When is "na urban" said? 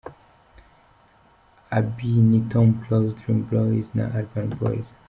3.97-4.49